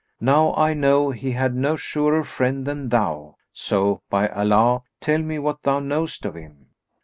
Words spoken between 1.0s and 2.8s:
he had no surer friend